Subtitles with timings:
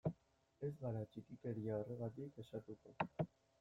[0.67, 3.01] Ez gara txikikeria horregatik kexatuko.